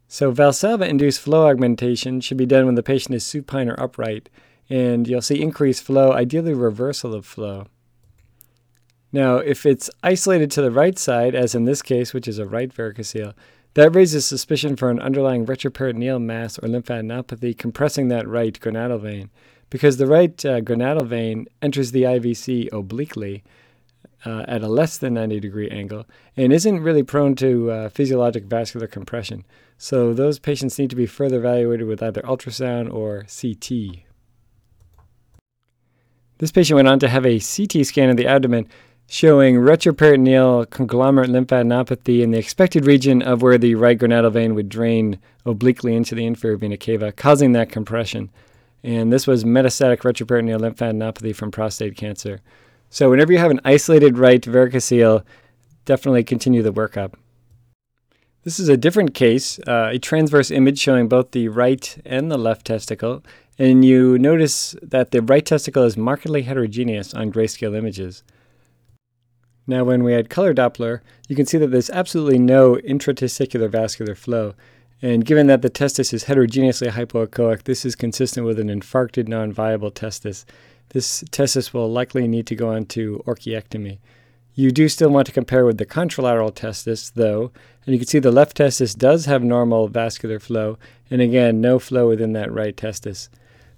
So 0.09 0.33
Valsalva-induced 0.33 1.21
flow 1.21 1.49
augmentation 1.49 2.21
should 2.21 2.39
be 2.39 2.47
done 2.47 2.65
when 2.65 2.75
the 2.75 2.83
patient 2.83 3.15
is 3.15 3.27
supine 3.27 3.69
or 3.69 3.79
upright, 3.79 4.31
and 4.71 5.09
you'll 5.09 5.23
see 5.23 5.41
increased 5.41 5.83
flow, 5.83 6.13
ideally 6.13 6.55
reversal 6.55 7.15
of 7.15 7.27
flow. 7.27 7.67
Now, 9.13 9.37
if 9.37 9.65
it's 9.65 9.89
isolated 10.03 10.51
to 10.53 10.63
the 10.63 10.71
right 10.71 10.99
side, 10.99 11.35
as 11.35 11.55
in 11.55 11.65
this 11.65 11.81
case, 11.81 12.13
which 12.13 12.29
is 12.29 12.39
a 12.39 12.47
right 12.47 12.73
varicocele, 12.73 13.35
that 13.75 13.95
raises 13.95 14.27
suspicion 14.27 14.77
for 14.77 14.91
an 14.91 15.01
underlying 15.01 15.47
retroperitoneal 15.47 16.21
mass 16.21 16.59
or 16.59 16.69
lymphadenopathy 16.69 17.57
compressing 17.57 18.09
that 18.09 18.29
right 18.29 18.59
gonadal 18.61 19.01
vein, 19.01 19.31
because 19.71 19.97
the 19.97 20.07
right 20.07 20.45
uh, 20.45 20.61
gonadal 20.61 21.07
vein 21.07 21.47
enters 21.63 21.93
the 21.93 22.03
IVC 22.03 22.71
obliquely, 22.73 23.45
uh, 24.25 24.45
at 24.49 24.63
a 24.63 24.69
less 24.69 24.99
than 24.99 25.15
90 25.15 25.41
degree 25.41 25.71
angle 25.71 26.07
and 26.37 26.53
isn't 26.53 26.83
really 26.83 27.03
prone 27.03 27.35
to 27.37 27.71
uh, 27.71 27.89
physiologic 27.89 28.45
vascular 28.45 28.87
compression. 28.87 29.45
So 29.77 30.13
those 30.13 30.39
patients 30.39 30.79
need 30.79 30.91
to 30.91 30.97
be 30.97 31.07
further 31.07 31.39
evaluated 31.39 31.87
with 31.87 32.03
either 32.03 32.23
ultrasound 32.23 32.93
or 32.93 33.27
CT. 33.29 34.08
This 36.39 36.53
patient 36.53 36.77
went 36.77 36.89
on 36.89 36.99
to 37.01 37.09
have 37.09 37.27
a 37.27 37.41
CT 37.41 37.85
scan 37.85 38.11
of 38.11 38.17
the 38.17 38.27
abdomen 38.27 38.69
showing 39.09 39.57
retroperitoneal 39.57 40.69
conglomerate 40.71 41.31
lymphadenopathy 41.31 42.21
in 42.21 42.31
the 42.31 42.39
expected 42.39 42.87
region 42.87 43.23
of 43.23 43.43
where 43.43 43.59
the 43.59 43.75
right 43.75 43.99
gonadal 43.99 44.33
vein 44.33 44.55
would 44.55 44.69
drain 44.69 45.19
obliquely 45.47 45.95
into 45.95 46.15
the 46.15 46.27
inferior 46.27 46.57
vena 46.57 46.77
cava, 46.77 47.11
causing 47.11 47.53
that 47.53 47.71
compression. 47.71 48.31
And 48.85 49.13
this 49.13 49.27
was 49.27 49.45
metastatic 49.45 49.99
retroperitoneal 49.99 50.61
lymphadenopathy 50.61 51.35
from 51.35 51.51
prostate 51.51 51.97
cancer. 51.97 52.41
So 52.91 53.11
whenever 53.11 53.33
you 53.33 53.39
have 53.39 53.51
an 53.51 53.61
isolated 53.65 54.19
right 54.19 54.41
varicocele, 54.41 55.25
definitely 55.87 56.23
continue 56.23 56.63
the 56.63 56.73
workup. 56.73 57.15
This 58.45 58.61
is 58.61 58.69
a 58.69 58.77
different 58.77 59.15
case, 59.15 59.59
uh, 59.67 59.91
a 59.93 59.99
transverse 59.99 60.51
image 60.51 60.79
showing 60.79 61.09
both 61.09 61.33
the 61.33 61.49
right 61.49 62.01
and 62.07 62.31
the 62.31 62.39
left 62.39 62.67
testicle, 62.67 63.25
and 63.59 63.85
you 63.85 64.19
notice 64.19 64.75
that 64.83 65.11
the 65.11 65.23
right 65.23 65.45
testicle 65.45 65.85
is 65.85 65.97
markedly 65.97 66.43
heterogeneous 66.43 67.15
on 67.15 67.33
grayscale 67.33 67.77
images. 67.77 68.23
Now, 69.67 69.85
when 69.85 70.03
we 70.03 70.15
add 70.15 70.31
color 70.31 70.55
Doppler, 70.55 71.01
you 71.29 71.37
can 71.37 71.45
see 71.45 71.59
that 71.59 71.71
there's 71.71 71.91
absolutely 71.91 72.39
no 72.39 72.77
intratesticular 72.77 73.71
vascular 73.71 74.15
flow. 74.15 74.55
And 75.03 75.25
given 75.25 75.47
that 75.49 75.63
the 75.63 75.71
testis 75.71 76.13
is 76.13 76.25
heterogeneously 76.25 76.89
hypoechoic, 76.89 77.65
this 77.65 77.85
is 77.85 77.95
consistent 77.95 78.47
with 78.47 78.59
an 78.59 78.69
infarcted 78.69 79.29
non 79.29 79.53
viable 79.53 79.91
testis 79.91 80.47
this 80.91 81.23
testis 81.31 81.75
will 81.75 81.91
likely 81.91 82.27
need 82.27 82.47
to 82.47 82.55
go 82.55 82.71
on 82.71 82.87
to 82.87 83.23
orchiectomy. 83.27 83.99
You 84.55 84.73
do 84.73 84.89
still 84.89 85.11
want 85.11 85.27
to 85.27 85.33
compare 85.33 85.65
with 85.65 85.79
the 85.79 85.87
contralateral 85.87 86.55
testis, 86.55 87.11
though, 87.11 87.53
and 87.87 87.95
you 87.95 87.99
can 87.99 88.09
see 88.09 88.19
the 88.19 88.33
left 88.33 88.57
testis 88.57 88.95
does 88.95 89.27
have 89.27 89.43
normal 89.43 89.89
vascular 89.89 90.41
flow, 90.41 90.79
and 91.11 91.21
again, 91.21 91.61
no 91.61 91.79
flow 91.79 92.09
within 92.09 92.33
that 92.33 92.53
right 92.53 92.77
testis. 92.77 93.29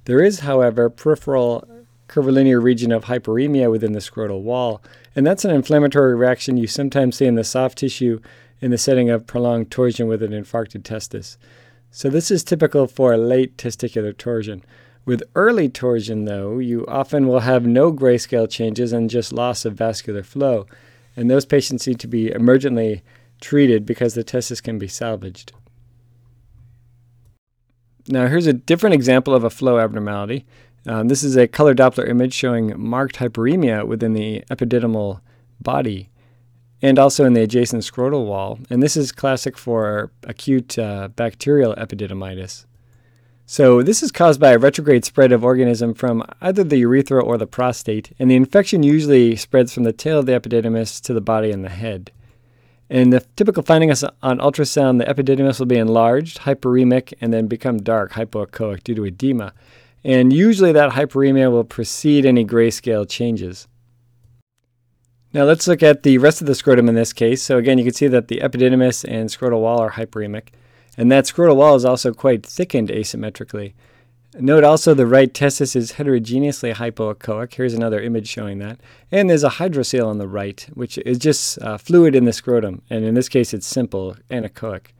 There 0.04 0.22
is, 0.22 0.40
however, 0.40 0.88
peripheral 0.88 1.66
curvilinear 2.08 2.60
region 2.60 2.90
of 2.90 3.04
hyperemia 3.04 3.70
within 3.70 3.92
the 3.92 4.00
scrotal 4.00 4.42
wall, 4.42 4.82
and 5.14 5.26
that's 5.26 5.44
an 5.44 5.50
inflammatory 5.50 6.14
reaction 6.14 6.56
you 6.56 6.66
sometimes 6.66 7.16
see 7.16 7.26
in 7.26 7.36
the 7.36 7.44
soft 7.44 7.78
tissue 7.78 8.20
in 8.60 8.70
the 8.70 8.78
setting 8.78 9.10
of 9.10 9.26
prolonged 9.26 9.70
torsion 9.70 10.08
with 10.08 10.22
an 10.22 10.32
infarcted 10.32 10.82
testis. 10.82 11.38
So, 11.90 12.08
this 12.08 12.30
is 12.30 12.44
typical 12.44 12.86
for 12.86 13.16
late 13.16 13.56
testicular 13.56 14.16
torsion. 14.16 14.64
With 15.04 15.22
early 15.34 15.68
torsion, 15.68 16.24
though, 16.24 16.58
you 16.58 16.86
often 16.86 17.26
will 17.26 17.40
have 17.40 17.66
no 17.66 17.92
grayscale 17.92 18.50
changes 18.50 18.92
and 18.92 19.10
just 19.10 19.32
loss 19.32 19.64
of 19.64 19.74
vascular 19.74 20.22
flow, 20.22 20.66
and 21.16 21.30
those 21.30 21.46
patients 21.46 21.86
need 21.86 21.98
to 22.00 22.06
be 22.06 22.30
emergently 22.30 23.02
treated 23.40 23.86
because 23.86 24.14
the 24.14 24.24
testis 24.24 24.60
can 24.60 24.78
be 24.78 24.88
salvaged. 24.88 25.52
Now, 28.08 28.26
here's 28.26 28.46
a 28.46 28.52
different 28.52 28.94
example 28.94 29.34
of 29.34 29.44
a 29.44 29.50
flow 29.50 29.78
abnormality. 29.78 30.46
Um, 30.86 31.08
this 31.08 31.22
is 31.22 31.36
a 31.36 31.46
color 31.46 31.74
Doppler 31.74 32.08
image 32.08 32.32
showing 32.32 32.72
marked 32.78 33.16
hyperemia 33.16 33.86
within 33.86 34.14
the 34.14 34.42
epididymal 34.50 35.20
body 35.60 36.08
and 36.82 36.98
also 36.98 37.24
in 37.24 37.34
the 37.34 37.42
adjacent 37.42 37.82
scrotal 37.82 38.24
wall. 38.24 38.58
And 38.70 38.82
this 38.82 38.96
is 38.96 39.12
classic 39.12 39.58
for 39.58 40.10
acute 40.24 40.78
uh, 40.78 41.08
bacterial 41.08 41.74
epididymitis. 41.74 42.64
So, 43.44 43.82
this 43.82 44.02
is 44.02 44.12
caused 44.12 44.40
by 44.40 44.52
a 44.52 44.58
retrograde 44.58 45.04
spread 45.04 45.32
of 45.32 45.44
organism 45.44 45.92
from 45.92 46.24
either 46.40 46.62
the 46.62 46.78
urethra 46.78 47.20
or 47.20 47.36
the 47.36 47.48
prostate, 47.48 48.12
and 48.16 48.30
the 48.30 48.36
infection 48.36 48.84
usually 48.84 49.34
spreads 49.34 49.74
from 49.74 49.82
the 49.82 49.92
tail 49.92 50.20
of 50.20 50.26
the 50.26 50.40
epididymis 50.40 51.00
to 51.02 51.12
the 51.12 51.20
body 51.20 51.50
and 51.50 51.64
the 51.64 51.68
head. 51.68 52.12
And 52.90 53.12
the 53.12 53.20
typical 53.36 53.62
findings 53.62 54.02
on 54.02 54.38
ultrasound, 54.38 54.98
the 54.98 55.04
epididymis 55.04 55.60
will 55.60 55.66
be 55.66 55.76
enlarged, 55.76 56.40
hyperemic, 56.40 57.14
and 57.20 57.32
then 57.32 57.46
become 57.46 57.78
dark, 57.78 58.12
hypoechoic, 58.12 58.82
due 58.82 58.96
to 58.96 59.04
edema. 59.04 59.52
And 60.02 60.32
usually 60.32 60.72
that 60.72 60.92
hyperemia 60.92 61.52
will 61.52 61.62
precede 61.62 62.26
any 62.26 62.44
grayscale 62.44 63.08
changes. 63.08 63.68
Now 65.32 65.44
let's 65.44 65.68
look 65.68 65.84
at 65.84 66.02
the 66.02 66.18
rest 66.18 66.40
of 66.40 66.48
the 66.48 66.54
scrotum 66.56 66.88
in 66.88 66.96
this 66.96 67.12
case. 67.12 67.40
So 67.40 67.58
again, 67.58 67.78
you 67.78 67.84
can 67.84 67.94
see 67.94 68.08
that 68.08 68.26
the 68.26 68.40
epididymis 68.40 69.04
and 69.08 69.28
scrotal 69.28 69.60
wall 69.60 69.78
are 69.78 69.92
hyperemic. 69.92 70.48
And 70.98 71.12
that 71.12 71.26
scrotal 71.26 71.54
wall 71.54 71.76
is 71.76 71.84
also 71.84 72.12
quite 72.12 72.44
thickened 72.44 72.88
asymmetrically. 72.88 73.74
Note 74.38 74.62
also 74.62 74.94
the 74.94 75.08
right 75.08 75.34
testis 75.34 75.74
is 75.74 75.92
heterogeneously 75.92 76.72
hypoechoic. 76.72 77.52
Here's 77.52 77.74
another 77.74 78.00
image 78.00 78.28
showing 78.28 78.58
that. 78.58 78.78
And 79.10 79.28
there's 79.28 79.42
a 79.42 79.50
hydrocele 79.50 80.06
on 80.06 80.18
the 80.18 80.28
right, 80.28 80.68
which 80.74 80.98
is 80.98 81.18
just 81.18 81.60
uh, 81.60 81.78
fluid 81.78 82.14
in 82.14 82.26
the 82.26 82.32
scrotum. 82.32 82.82
And 82.88 83.04
in 83.04 83.14
this 83.14 83.28
case, 83.28 83.52
it's 83.52 83.66
simple, 83.66 84.16
anechoic. 84.30 84.92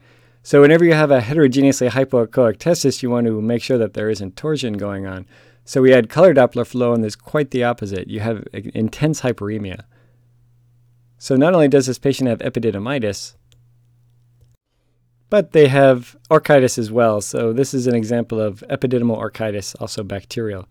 So 0.43 0.63
whenever 0.63 0.85
you 0.85 0.95
have 0.95 1.13
a 1.13 1.21
heterogeneously 1.21 1.91
hypoechoic 1.91 2.57
testis, 2.57 3.03
you 3.03 3.11
want 3.11 3.27
to 3.29 3.41
make 3.41 3.63
sure 3.63 3.79
that 3.79 3.95
there 3.95 4.11
isn't 4.11 4.37
torsion 4.37 4.73
going 4.73 5.07
on. 5.07 5.27
So 5.65 5.81
we 5.81 5.93
had 5.93 6.09
color 6.09 6.35
Doppler 6.35 6.67
flow, 6.67 6.93
and 6.93 7.03
there's 7.03 7.15
quite 7.15 7.53
the 7.53 7.63
opposite. 7.63 8.09
You 8.09 8.21
have 8.21 8.45
intense 8.53 9.21
hyperemia. 9.21 9.85
So 11.19 11.37
not 11.37 11.55
only 11.55 11.69
does 11.69 11.87
this 11.87 11.99
patient 11.99 12.29
have 12.29 12.39
epididymitis, 12.39 13.37
but 15.31 15.53
they 15.53 15.69
have 15.69 16.17
orchitis 16.29 16.77
as 16.77 16.91
well. 16.91 17.21
So 17.21 17.53
this 17.53 17.73
is 17.73 17.87
an 17.87 17.95
example 17.95 18.41
of 18.41 18.65
epididymo-orchitis, 18.69 19.81
also 19.81 20.03
bacterial. 20.03 20.69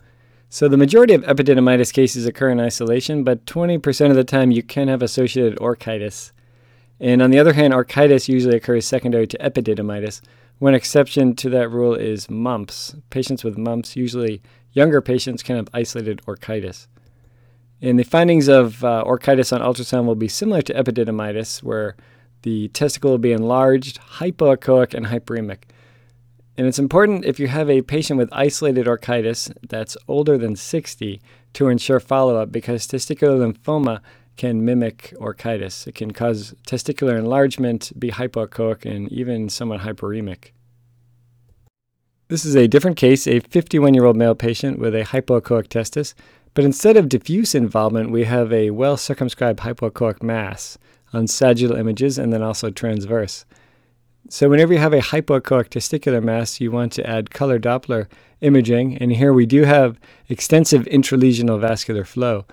So 0.50 0.68
the 0.68 0.78
majority 0.78 1.14
of 1.14 1.24
epididymitis 1.24 1.94
cases 1.94 2.26
occur 2.26 2.50
in 2.50 2.60
isolation, 2.60 3.24
but 3.24 3.46
20% 3.46 4.10
of 4.10 4.16
the 4.16 4.24
time 4.24 4.52
you 4.52 4.64
can 4.64 4.88
have 4.88 5.02
associated 5.02 5.58
orchitis. 5.60 6.32
And 7.00 7.22
on 7.22 7.32
the 7.32 7.40
other 7.40 7.54
hand, 7.54 7.74
orchitis 7.74 8.28
usually 8.28 8.58
occurs 8.58 8.86
secondary 8.86 9.28
to 9.28 9.38
epididymitis. 9.38 10.22
One 10.58 10.74
exception 10.74 11.36
to 11.38 11.50
that 11.52 11.70
rule 11.70 11.94
is 11.94 12.30
mumps. 12.30 12.96
Patients 13.10 13.44
with 13.44 13.58
mumps, 13.58 13.96
usually 13.96 14.42
younger 14.74 15.02
patients, 15.02 15.42
can 15.42 15.56
have 15.56 15.70
isolated 15.74 16.22
orchitis. 16.28 16.88
And 17.82 17.98
the 17.98 18.04
findings 18.04 18.50
of 18.50 18.84
uh, 18.84 19.04
orchitis 19.06 19.54
on 19.54 19.62
ultrasound 19.62 20.06
will 20.06 20.16
be 20.16 20.28
similar 20.28 20.62
to 20.64 20.74
epididymitis, 20.74 21.64
where 21.64 21.96
the 22.42 22.70
testicle 22.70 23.12
will 23.12 23.18
be 23.18 23.32
enlarged, 23.32 24.00
hypoechoic, 24.00 24.94
and 24.94 25.08
hyperemic. 25.08 25.64
And 26.58 26.68
it's 26.68 26.80
important 26.80 27.24
if 27.24 27.40
you 27.40 27.48
have 27.48 27.70
a 27.70 27.82
patient 27.82 28.18
with 28.18 28.30
isolated 28.32 28.86
orchitis 28.86 29.52
that's 29.68 29.96
older 30.08 30.38
than 30.38 30.56
60 30.56 31.22
to 31.54 31.68
ensure 31.70 32.00
follow 32.00 32.36
up 32.36 32.52
because 32.52 32.86
testicular 32.86 33.40
lymphoma 33.40 34.02
can 34.36 34.66
mimic 34.66 35.14
orchitis. 35.20 35.88
It 35.88 35.96
can 35.96 36.12
cause 36.12 36.54
testicular 36.68 37.18
enlargement, 37.18 37.92
be 37.98 38.12
hypoechoic, 38.12 38.90
and 38.90 39.12
even 39.12 39.50
somewhat 39.50 39.82
hyperemic. 39.82 40.52
This 42.30 42.46
is 42.46 42.56
a 42.56 42.68
different 42.68 42.98
case, 42.98 43.26
a 43.28 43.40
51 43.40 43.94
year 43.94 44.06
old 44.06 44.16
male 44.16 44.36
patient 44.36 44.80
with 44.80 44.94
a 44.94 45.04
hypoechoic 45.04 45.68
testis, 45.68 46.14
but 46.54 46.64
instead 46.66 46.96
of 46.98 47.10
diffuse 47.10 47.56
involvement, 47.56 48.12
we 48.12 48.26
have 48.26 48.52
a 48.54 48.70
well 48.72 48.98
circumscribed 48.98 49.60
hypoechoic 49.60 50.22
mass 50.22 50.78
on 51.14 51.28
sagittal 51.28 51.76
images 51.76 52.18
and 52.18 52.32
then 52.32 52.42
also 52.42 52.70
transverse. 52.70 53.46
So, 54.30 54.48
whenever 54.48 54.74
you 54.74 54.80
have 54.80 54.94
a 54.94 55.00
hypoechoic 55.00 55.70
testicular 55.70 56.22
mass, 56.22 56.62
you 56.62 56.72
want 56.72 56.92
to 56.94 57.10
add 57.10 57.32
color 57.32 57.58
Doppler 57.58 58.08
imaging, 58.42 58.98
and 58.98 59.12
here 59.12 59.34
we 59.34 59.46
do 59.46 59.64
have 59.64 60.00
extensive 60.28 60.84
intralesional 60.86 61.60
vascular 61.60 62.04
flow. 62.04 62.46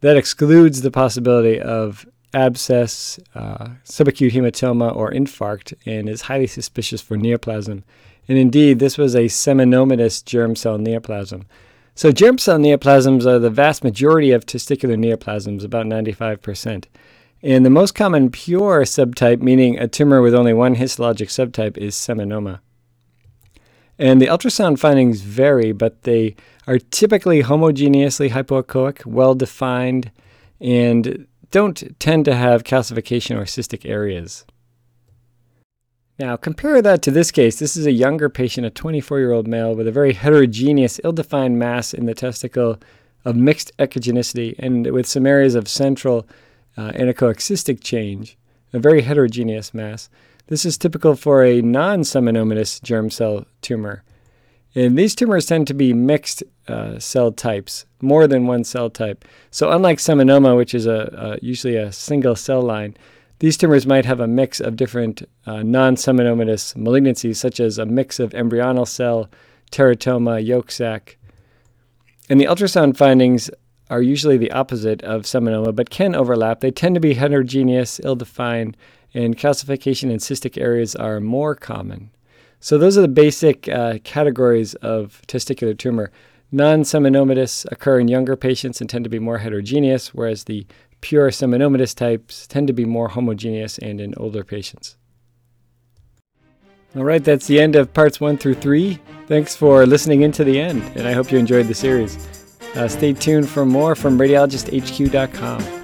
That 0.00 0.16
excludes 0.16 0.80
the 0.80 0.90
possibility 0.90 1.60
of 1.60 2.06
abscess, 2.32 3.18
uh, 3.34 3.68
subacute 3.84 4.30
hematoma, 4.30 4.94
or 4.94 5.10
infarct, 5.10 5.74
and 5.84 6.08
is 6.08 6.22
highly 6.22 6.46
suspicious 6.46 7.02
for 7.02 7.18
neoplasm. 7.18 7.82
And 8.26 8.38
indeed, 8.38 8.78
this 8.78 8.96
was 8.96 9.14
a 9.14 9.28
seminomatous 9.28 10.24
germ 10.24 10.56
cell 10.56 10.78
neoplasm. 10.78 11.44
So, 11.94 12.12
germ 12.12 12.38
cell 12.38 12.58
neoplasms 12.58 13.26
are 13.26 13.38
the 13.38 13.50
vast 13.50 13.84
majority 13.84 14.30
of 14.30 14.46
testicular 14.46 14.96
neoplasms, 14.96 15.64
about 15.64 15.86
95%. 15.86 16.84
And 17.42 17.64
the 17.64 17.70
most 17.70 17.94
common 17.94 18.30
pure 18.30 18.82
subtype, 18.82 19.40
meaning 19.40 19.78
a 19.78 19.88
tumor 19.88 20.20
with 20.20 20.34
only 20.34 20.52
one 20.52 20.76
histologic 20.76 21.28
subtype, 21.28 21.78
is 21.78 21.94
seminoma. 21.94 22.60
And 23.98 24.20
the 24.20 24.26
ultrasound 24.26 24.78
findings 24.78 25.22
vary, 25.22 25.72
but 25.72 26.02
they 26.02 26.36
are 26.66 26.78
typically 26.78 27.42
homogeneously 27.42 28.30
hypoechoic, 28.30 29.06
well 29.06 29.34
defined, 29.34 30.10
and 30.60 31.26
don't 31.50 31.98
tend 31.98 32.24
to 32.26 32.34
have 32.34 32.64
calcification 32.64 33.36
or 33.36 33.44
cystic 33.44 33.88
areas. 33.88 34.44
Now, 36.18 36.36
compare 36.36 36.82
that 36.82 37.00
to 37.02 37.10
this 37.10 37.30
case. 37.30 37.58
This 37.58 37.76
is 37.76 37.86
a 37.86 37.92
younger 37.92 38.28
patient, 38.28 38.66
a 38.66 38.70
24 38.70 39.18
year 39.18 39.32
old 39.32 39.48
male 39.48 39.74
with 39.74 39.88
a 39.88 39.92
very 39.92 40.12
heterogeneous, 40.12 41.00
ill 41.02 41.12
defined 41.12 41.58
mass 41.58 41.94
in 41.94 42.04
the 42.04 42.14
testicle 42.14 42.78
of 43.24 43.36
mixed 43.36 43.74
echogenicity 43.78 44.54
and 44.58 44.90
with 44.92 45.06
some 45.06 45.26
areas 45.26 45.54
of 45.54 45.66
central 45.66 46.26
uh, 46.80 46.92
anechoic 46.92 47.82
change, 47.82 48.38
a 48.72 48.78
very 48.78 49.02
heterogeneous 49.02 49.74
mass. 49.74 50.08
This 50.46 50.64
is 50.64 50.78
typical 50.78 51.14
for 51.14 51.44
a 51.44 51.60
non 51.60 52.00
seminomatous 52.00 52.82
germ 52.82 53.10
cell 53.10 53.44
tumor. 53.60 54.02
And 54.74 54.96
these 54.96 55.14
tumors 55.14 55.46
tend 55.46 55.66
to 55.66 55.74
be 55.74 55.92
mixed 55.92 56.42
uh, 56.68 56.98
cell 56.98 57.32
types, 57.32 57.84
more 58.00 58.26
than 58.26 58.46
one 58.46 58.64
cell 58.64 58.88
type. 58.88 59.24
So, 59.50 59.70
unlike 59.70 59.98
seminoma, 59.98 60.56
which 60.56 60.74
is 60.74 60.86
a, 60.86 61.38
a, 61.42 61.44
usually 61.44 61.76
a 61.76 61.92
single 61.92 62.36
cell 62.36 62.62
line, 62.62 62.96
these 63.40 63.56
tumors 63.56 63.86
might 63.86 64.04
have 64.04 64.20
a 64.20 64.28
mix 64.28 64.60
of 64.60 64.76
different 64.76 65.28
uh, 65.46 65.62
non 65.62 65.96
seminomatous 65.96 66.74
malignancies, 66.76 67.36
such 67.36 67.60
as 67.60 67.78
a 67.78 67.86
mix 67.86 68.18
of 68.18 68.30
embryonal 68.30 68.88
cell, 68.88 69.28
teratoma, 69.70 70.44
yolk 70.44 70.70
sac. 70.70 71.18
And 72.30 72.40
the 72.40 72.46
ultrasound 72.46 72.96
findings 72.96 73.50
are 73.90 74.00
usually 74.00 74.38
the 74.38 74.52
opposite 74.52 75.02
of 75.02 75.22
seminoma, 75.22 75.74
but 75.74 75.90
can 75.90 76.14
overlap. 76.14 76.60
They 76.60 76.70
tend 76.70 76.94
to 76.94 77.00
be 77.00 77.14
heterogeneous, 77.14 78.00
ill 78.04 78.16
defined, 78.16 78.76
and 79.12 79.36
calcification 79.36 80.10
in 80.10 80.18
cystic 80.18 80.60
areas 80.60 80.94
are 80.94 81.20
more 81.20 81.54
common. 81.54 82.10
So, 82.60 82.78
those 82.78 82.96
are 82.96 83.02
the 83.02 83.08
basic 83.08 83.68
uh, 83.68 83.98
categories 84.04 84.74
of 84.76 85.20
testicular 85.26 85.76
tumor. 85.76 86.12
Non 86.52 86.82
seminomatous 86.82 87.64
occur 87.72 88.00
in 88.00 88.08
younger 88.08 88.36
patients 88.36 88.80
and 88.80 88.88
tend 88.88 89.04
to 89.04 89.10
be 89.10 89.18
more 89.18 89.38
heterogeneous, 89.38 90.14
whereas 90.14 90.44
the 90.44 90.66
pure 91.00 91.30
seminomatous 91.30 91.94
types 91.94 92.46
tend 92.46 92.66
to 92.66 92.72
be 92.72 92.84
more 92.84 93.08
homogeneous 93.08 93.78
and 93.78 94.00
in 94.00 94.14
older 94.16 94.44
patients. 94.44 94.96
All 96.96 97.04
right, 97.04 97.22
that's 97.22 97.46
the 97.46 97.60
end 97.60 97.76
of 97.76 97.94
parts 97.94 98.20
one 98.20 98.36
through 98.36 98.54
three. 98.54 98.98
Thanks 99.26 99.54
for 99.54 99.86
listening 99.86 100.22
in 100.22 100.32
to 100.32 100.44
the 100.44 100.60
end, 100.60 100.82
and 100.96 101.06
I 101.06 101.12
hope 101.12 101.30
you 101.30 101.38
enjoyed 101.38 101.68
the 101.68 101.74
series. 101.74 102.39
Uh, 102.74 102.88
stay 102.88 103.12
tuned 103.12 103.48
for 103.48 103.64
more 103.66 103.94
from 103.94 104.18
radiologisthq.com. 104.18 105.79